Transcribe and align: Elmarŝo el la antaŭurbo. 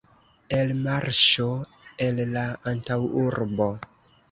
Elmarŝo 0.59 1.51
el 2.07 2.23
la 2.33 2.47
antaŭurbo. 2.73 3.71